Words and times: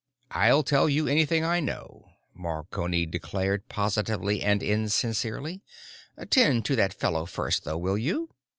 "I'll 0.31 0.63
tell 0.63 0.89
you 0.89 1.05
anything 1.07 1.43
I 1.45 1.59
know," 1.59 2.09
Marconi 2.33 3.05
declared 3.05 3.69
positively, 3.69 4.41
and 4.41 4.63
insincerely. 4.63 5.61
"Tend 6.31 6.65
to 6.65 6.75
that 6.75 6.95
fellow 6.95 7.27
first 7.27 7.65
though, 7.65 7.77
will 7.77 7.99
you?" 7.99 8.33